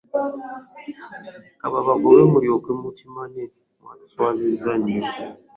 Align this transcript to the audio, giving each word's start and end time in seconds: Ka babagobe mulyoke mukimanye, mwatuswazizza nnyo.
Ka 1.59 1.67
babagobe 1.73 2.21
mulyoke 2.31 2.69
mukimanye, 2.81 3.43
mwatuswazizza 3.81 4.71
nnyo. 4.79 4.99